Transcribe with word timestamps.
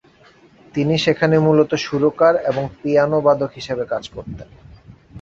তিনি 0.73 0.95
সেখানে 0.97 1.35
মূলত 1.39 1.71
সুরকার 1.77 2.33
এবং 2.45 2.63
পিয়ানোবাদক 2.79 3.51
হিসাবে 3.55 3.83
কাজ 3.85 4.03
করতেন। 4.09 4.49